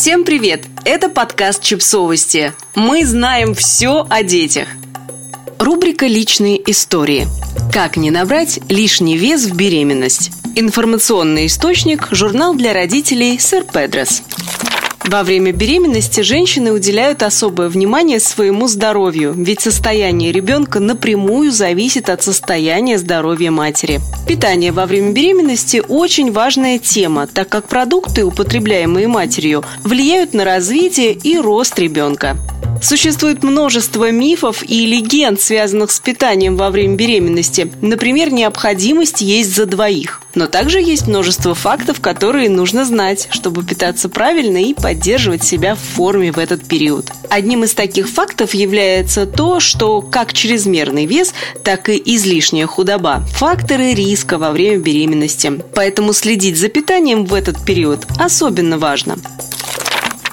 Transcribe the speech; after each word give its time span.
Всем 0.00 0.24
привет! 0.24 0.64
Это 0.86 1.10
подкаст 1.10 1.62
«Чипсовости». 1.62 2.54
Мы 2.74 3.04
знаем 3.04 3.54
все 3.54 4.06
о 4.08 4.22
детях. 4.22 4.66
Рубрика 5.58 6.06
«Личные 6.06 6.58
истории». 6.70 7.28
Как 7.70 7.98
не 7.98 8.10
набрать 8.10 8.60
лишний 8.70 9.18
вес 9.18 9.44
в 9.44 9.54
беременность? 9.54 10.30
Информационный 10.56 11.48
источник– 11.48 12.08
журнал 12.12 12.54
для 12.54 12.72
родителей 12.72 13.38
«Сэр 13.38 13.64
Педрос». 13.64 14.22
Во 15.10 15.24
время 15.24 15.50
беременности 15.50 16.20
женщины 16.20 16.70
уделяют 16.70 17.24
особое 17.24 17.68
внимание 17.68 18.20
своему 18.20 18.68
здоровью, 18.68 19.34
ведь 19.36 19.60
состояние 19.60 20.30
ребенка 20.30 20.78
напрямую 20.78 21.50
зависит 21.50 22.08
от 22.08 22.22
состояния 22.22 22.96
здоровья 22.96 23.50
матери. 23.50 24.00
Питание 24.28 24.70
во 24.70 24.86
время 24.86 25.10
беременности– 25.10 25.82
очень 25.88 26.30
важная 26.30 26.78
тема, 26.78 27.26
так 27.26 27.48
как 27.48 27.66
продукты, 27.66 28.24
употребляемые 28.24 29.08
матерью, 29.08 29.64
влияют 29.82 30.32
на 30.32 30.44
развитие 30.44 31.12
и 31.12 31.36
рост 31.38 31.76
ребенка. 31.80 32.36
Существует 32.80 33.42
множество 33.42 34.10
мифов 34.10 34.62
и 34.66 34.86
легенд, 34.86 35.40
связанных 35.40 35.90
с 35.90 36.00
питанием 36.00 36.56
во 36.56 36.70
время 36.70 36.96
беременности. 36.96 37.70
Например, 37.82 38.32
необходимость 38.32 39.20
есть 39.20 39.54
за 39.54 39.66
двоих. 39.66 40.22
Но 40.34 40.46
также 40.46 40.80
есть 40.80 41.06
множество 41.06 41.54
фактов, 41.54 42.00
которые 42.00 42.48
нужно 42.48 42.84
знать, 42.84 43.28
чтобы 43.30 43.64
питаться 43.64 44.08
правильно 44.08 44.58
и 44.58 44.74
поддерживать 44.74 45.44
себя 45.44 45.74
в 45.74 45.80
форме 45.80 46.32
в 46.32 46.38
этот 46.38 46.64
период. 46.64 47.10
Одним 47.28 47.64
из 47.64 47.74
таких 47.74 48.08
фактов 48.08 48.54
является 48.54 49.26
то, 49.26 49.60
что 49.60 50.00
как 50.00 50.32
чрезмерный 50.32 51.04
вес, 51.04 51.34
так 51.62 51.88
и 51.88 52.00
излишняя 52.16 52.66
худоба– 52.66 53.24
факторы 53.34 53.92
риска 53.92 54.38
во 54.38 54.52
время 54.52 54.78
беременности. 54.78 55.60
Поэтому 55.74 56.12
следить 56.12 56.56
за 56.56 56.68
питанием 56.68 57.26
в 57.26 57.34
этот 57.34 57.62
период 57.64 58.06
особенно 58.18 58.78
важно. 58.78 59.16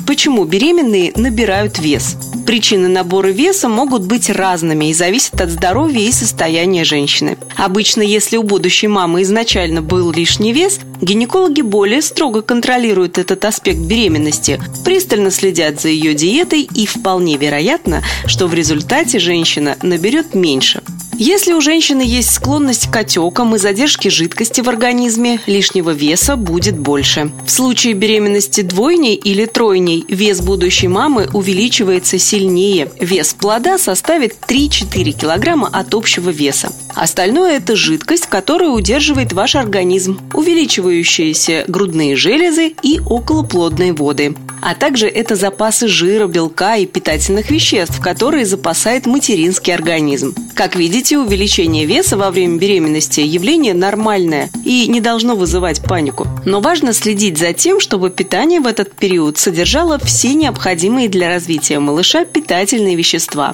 Почему 0.06 0.46
беременные 0.46 1.12
набирают 1.16 1.80
вес? 1.80 2.16
Причины 2.48 2.88
набора 2.88 3.28
веса 3.28 3.68
могут 3.68 4.04
быть 4.04 4.30
разными 4.30 4.86
и 4.86 4.94
зависят 4.94 5.42
от 5.42 5.50
здоровья 5.50 6.00
и 6.00 6.14
состояния 6.14 6.86
женщины. 6.86 7.38
Обычно, 7.58 8.02
если 8.02 8.38
у 8.38 8.44
будущей 8.44 8.88
мамы 8.88 9.24
изначально 9.24 9.82
был 9.82 10.14
лишний 10.14 10.54
вес, 10.54 10.80
гинекологи 11.02 11.60
более 11.60 12.02
строго 12.02 12.42
контролируют 12.42 13.18
этот 13.18 13.44
аспект 13.44 13.80
беременности, 13.80 14.62
пристально 14.86 15.30
следят 15.30 15.82
за 15.82 15.90
ее 15.90 16.14
диетой 16.14 16.62
и 16.74 16.86
вполне 16.86 17.36
вероятно, 17.36 18.02
что 18.26 18.48
в 18.48 18.54
результате 18.54 19.20
женщина 19.20 19.76
наберет 19.82 20.34
меньше. 20.34 20.82
Если 21.20 21.54
у 21.54 21.62
женщины 21.62 22.04
есть 22.04 22.32
склонность 22.32 22.92
к 22.92 22.96
отекам 22.96 23.56
и 23.56 23.58
задержке 23.58 24.12
жидкости 24.12 24.62
в 24.62 24.70
организме, 24.70 25.40
лишнего 25.48 25.90
веса 25.90 26.36
будет 26.36 26.78
больше. 26.78 27.32
В 27.44 27.50
случае 27.50 27.94
беременности 27.94 28.62
двойней 28.62 29.16
или 29.16 29.46
тройней 29.46 30.06
вес 30.08 30.42
будущей 30.42 30.88
мамы 30.88 31.28
увеличивается 31.34 32.20
сильнее. 32.20 32.92
Вес 33.00 33.34
плода 33.34 33.80
составит 33.80 34.36
3-4 34.48 35.12
килограмма 35.12 35.70
от 35.74 35.96
общего 35.96 36.30
веса. 36.30 36.72
Остальное– 36.98 37.58
это 37.58 37.76
жидкость, 37.76 38.26
которая 38.26 38.70
удерживает 38.70 39.32
ваш 39.32 39.56
организм, 39.56 40.20
увеличивающиеся 40.34 41.64
грудные 41.68 42.16
железы 42.16 42.74
и 42.82 43.00
околоплодные 43.00 43.94
воды. 43.94 44.36
А 44.64 44.74
также 44.74 45.08
это 45.08 45.36
запасы 45.36 45.88
жира, 45.88 46.26
белка 46.26 46.78
и 46.78 46.88
питательных 46.88 47.52
веществ, 47.52 48.02
которые 48.02 48.48
запасает 48.48 49.06
материнский 49.06 49.76
организм. 49.76 50.34
Как 50.56 50.76
видите, 50.76 51.20
увеличение 51.20 51.86
веса 51.86 52.18
во 52.18 52.32
время 52.32 52.58
беременности– 52.58 53.20
явление 53.22 53.76
нормальное 53.76 54.50
и 54.66 54.88
не 54.88 55.00
должно 55.00 55.36
вызывать 55.36 55.84
панику. 55.84 56.28
Но 56.46 56.62
важно 56.62 56.94
следить 56.94 57.38
за 57.38 57.54
тем, 57.54 57.80
чтобы 57.80 58.10
питание 58.10 58.60
в 58.60 58.66
этот 58.66 58.92
период 58.96 59.38
содержало 59.38 60.00
все 60.00 60.34
необходимые 60.34 61.10
для 61.10 61.30
развития 61.30 61.78
малыша 61.78 62.26
питательные 62.26 62.96
вещества. 62.96 63.54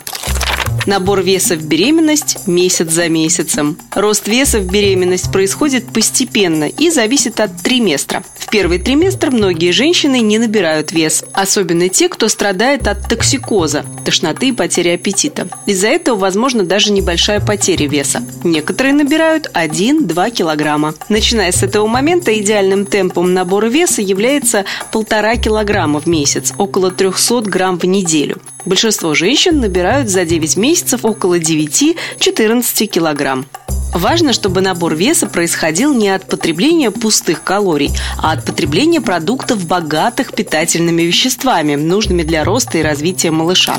Набор 0.85 1.21
веса 1.21 1.55
в 1.55 1.63
беременность 1.63 2.45
месяц 2.45 2.91
за 2.91 3.07
месяцем. 3.07 3.77
Рост 3.95 4.27
веса 4.27 4.59
в 4.59 4.69
беременность 4.69 5.31
происходит 5.31 5.85
постепенно 5.93 6.65
и 6.65 6.89
зависит 6.89 7.39
от 7.39 7.55
триместра. 7.61 8.21
В 8.37 8.49
первый 8.49 8.79
триместр 8.79 9.31
многие 9.31 9.71
женщины 9.71 10.19
не 10.19 10.37
набирают 10.39 10.91
вес, 10.91 11.23
особенно 11.31 11.87
те, 11.87 12.09
кто 12.09 12.27
страдает 12.27 12.87
от 12.87 13.07
токсикоза, 13.07 13.85
тошноты 14.03 14.49
и 14.49 14.51
потери 14.51 14.89
аппетита. 14.89 15.47
Из-за 15.65 15.87
этого 15.87 16.17
возможно 16.17 16.63
даже 16.63 16.91
небольшая 16.91 17.39
потеря 17.39 17.87
веса. 17.87 18.21
Некоторые 18.43 18.93
набирают 18.93 19.49
1-2 19.53 20.31
килограмма. 20.31 20.95
Начиная 21.07 21.53
с 21.53 21.63
этого 21.63 21.87
момента 21.87 22.37
идеальным 22.37 22.85
темпом 22.85 23.33
набора 23.33 23.67
веса 23.67 24.01
является 24.01 24.65
полтора 24.91 25.37
килограмма 25.37 26.01
в 26.01 26.07
месяц, 26.07 26.51
около 26.57 26.91
300 26.91 27.43
грамм 27.43 27.79
в 27.79 27.85
неделю. 27.85 28.41
Большинство 28.65 29.13
женщин 29.13 29.59
набирают 29.59 30.09
за 30.09 30.23
9 30.23 30.52
месяцев 30.57 31.05
около 31.05 31.39
9-14 31.39 32.85
килограмм. 32.87 33.45
Важно, 33.93 34.33
чтобы 34.33 34.61
набор 34.61 34.95
веса 34.95 35.27
происходил 35.27 35.93
не 35.93 36.09
от 36.09 36.27
потребления 36.27 36.89
пустых 36.89 37.43
калорий, 37.43 37.91
а 38.17 38.31
от 38.31 38.43
потребления 38.43 39.01
продуктов, 39.01 39.65
богатых 39.65 40.33
питательными 40.33 41.03
веществами, 41.03 41.75
нужными 41.75 42.23
для 42.23 42.43
роста 42.43 42.79
и 42.79 42.81
развития 42.81 43.29
малыша. 43.29 43.77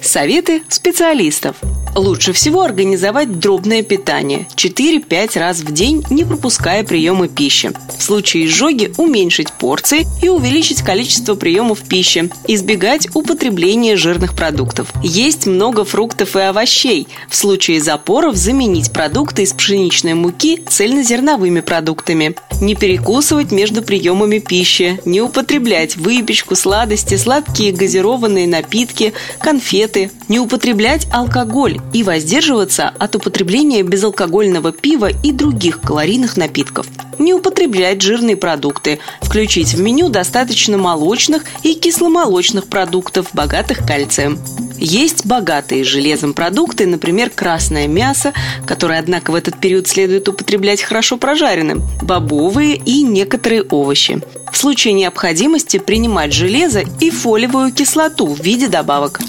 Советы 0.00 0.62
специалистов– 0.68 1.56
Лучше 1.94 2.32
всего 2.32 2.62
организовать 2.62 3.38
дробное 3.38 3.84
питание 3.84 4.48
4-5 4.56 5.38
раз 5.38 5.60
в 5.60 5.72
день, 5.72 6.04
не 6.10 6.24
пропуская 6.24 6.82
приемы 6.82 7.28
пищи. 7.28 7.72
В 7.96 8.02
случае 8.02 8.46
изжоги 8.46 8.92
уменьшить 8.96 9.52
порции 9.52 10.04
и 10.20 10.28
увеличить 10.28 10.82
количество 10.82 11.36
приемов 11.36 11.82
пищи, 11.82 12.30
избегать 12.48 13.08
употребления 13.14 13.96
жирных 13.96 14.34
продуктов. 14.34 14.92
Есть 15.04 15.46
много 15.46 15.84
фруктов 15.84 16.34
и 16.34 16.40
овощей. 16.40 17.06
В 17.28 17.36
случае 17.36 17.80
запоров 17.80 18.34
заменить 18.34 18.92
продукты 18.92 19.42
из 19.42 19.52
пшеничной 19.52 20.14
муки 20.14 20.62
цельнозерновыми 20.68 21.60
продуктами. 21.60 22.34
Не 22.60 22.74
перекусывать 22.74 23.52
между 23.52 23.82
приемами 23.82 24.40
пищи, 24.40 25.00
не 25.04 25.20
употреблять 25.20 25.96
выпечку, 25.96 26.56
сладости, 26.56 27.16
сладкие 27.16 27.72
газированные 27.72 28.48
напитки, 28.48 29.12
конфеты, 29.38 30.10
не 30.28 30.40
употреблять 30.40 31.06
алкоголь 31.12 31.78
и 31.92 32.02
воздерживаться 32.02 32.88
от 32.88 33.16
употребления 33.16 33.82
безалкогольного 33.82 34.72
пива 34.72 35.10
и 35.22 35.32
других 35.32 35.80
калорийных 35.80 36.36
напитков. 36.36 36.86
Не 37.18 37.34
употреблять 37.34 38.02
жирные 38.02 38.36
продукты, 38.36 38.98
включить 39.20 39.74
в 39.74 39.80
меню 39.80 40.08
достаточно 40.08 40.76
молочных 40.76 41.44
и 41.62 41.74
кисломолочных 41.74 42.66
продуктов, 42.66 43.28
богатых 43.32 43.86
кальцием. 43.86 44.38
Есть 44.76 45.24
богатые 45.24 45.84
железом 45.84 46.34
продукты, 46.34 46.86
например, 46.86 47.30
красное 47.30 47.86
мясо, 47.86 48.32
которое, 48.66 48.98
однако, 48.98 49.30
в 49.30 49.34
этот 49.36 49.60
период 49.60 49.86
следует 49.86 50.28
употреблять 50.28 50.82
хорошо 50.82 51.16
прожаренным, 51.16 51.82
бобовые 52.02 52.76
и 52.76 53.02
некоторые 53.02 53.62
овощи. 53.62 54.20
В 54.50 54.56
случае 54.56 54.94
необходимости 54.94 55.78
принимать 55.78 56.32
железо 56.32 56.82
и 57.00 57.10
фолиевую 57.10 57.72
кислоту 57.72 58.26
в 58.26 58.40
виде 58.40 58.68
добавок. 58.68 59.20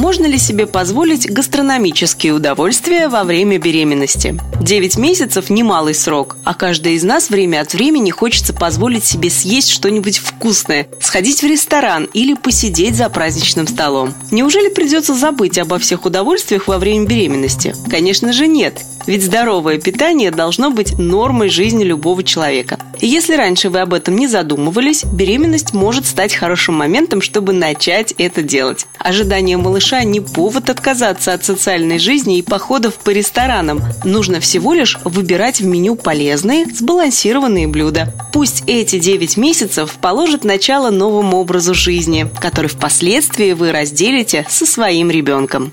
Можно 0.00 0.24
ли 0.24 0.38
себе 0.38 0.66
позволить 0.66 1.30
гастрономические 1.30 2.32
удовольствия 2.32 3.08
во 3.08 3.22
время 3.22 3.58
беременности? 3.58 4.40
9 4.58 4.96
месяцев– 4.96 5.48
немалый 5.50 5.94
срок, 5.94 6.38
а 6.42 6.54
каждый 6.54 6.94
из 6.94 7.04
нас 7.04 7.28
время 7.28 7.60
от 7.60 7.74
времени 7.74 8.10
хочется 8.10 8.54
позволить 8.54 9.04
себе 9.04 9.28
съесть 9.28 9.68
что-нибудь 9.68 10.16
вкусное, 10.16 10.88
сходить 11.02 11.42
в 11.42 11.46
ресторан 11.46 12.08
или 12.14 12.32
посидеть 12.32 12.96
за 12.96 13.10
праздничным 13.10 13.68
столом. 13.68 14.14
Неужели 14.30 14.72
придется 14.72 15.14
забыть 15.14 15.58
обо 15.58 15.78
всех 15.78 16.06
удовольствиях 16.06 16.66
во 16.66 16.78
время 16.78 17.04
беременности? 17.04 17.74
Конечно 17.90 18.32
же 18.32 18.46
нет. 18.46 18.80
Ведь 19.06 19.24
здоровое 19.24 19.78
питание 19.78 20.30
должно 20.30 20.70
быть 20.70 20.98
нормой 20.98 21.50
жизни 21.50 21.84
любого 21.84 22.22
человека. 22.22 22.78
Если 23.02 23.34
раньше 23.34 23.70
вы 23.70 23.80
об 23.80 23.94
этом 23.94 24.16
не 24.16 24.26
задумывались, 24.26 25.04
беременность 25.04 25.72
может 25.72 26.04
стать 26.04 26.34
хорошим 26.34 26.74
моментом, 26.74 27.22
чтобы 27.22 27.54
начать 27.54 28.12
это 28.18 28.42
делать. 28.42 28.86
Ожидание 28.98 29.56
малыша 29.56 30.04
не 30.04 30.20
повод 30.20 30.68
отказаться 30.68 31.32
от 31.32 31.42
социальной 31.42 31.98
жизни 31.98 32.36
и 32.36 32.42
походов 32.42 32.96
по 32.96 33.10
ресторанам. 33.10 33.82
Нужно 34.04 34.40
всего 34.40 34.74
лишь 34.74 34.98
выбирать 35.04 35.60
в 35.60 35.66
меню 35.66 35.96
полезные, 35.96 36.66
сбалансированные 36.66 37.68
блюда. 37.68 38.12
Пусть 38.34 38.64
эти 38.66 38.98
9 38.98 39.38
месяцев 39.38 39.96
положат 40.00 40.44
начало 40.44 40.90
новому 40.90 41.38
образу 41.38 41.74
жизни, 41.74 42.28
который 42.38 42.66
впоследствии 42.66 43.52
вы 43.52 43.72
разделите 43.72 44.46
со 44.50 44.66
своим 44.66 45.10
ребенком. 45.10 45.72